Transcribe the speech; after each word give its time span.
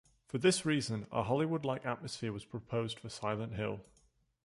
For 0.25 0.39
this 0.39 0.65
reason, 0.65 1.05
a 1.11 1.21
Hollywood-like 1.21 1.85
atmosphere 1.85 2.33
was 2.33 2.43
proposed 2.43 2.97
for 2.97 3.07
"Silent 3.09 3.53
Hill". 3.53 3.81